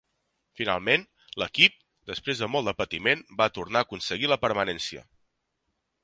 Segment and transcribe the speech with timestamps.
[0.59, 1.03] Finalment,
[1.41, 1.75] l'equip,
[2.11, 5.05] després de molt de patiment, va tornar a aconseguir la permanència.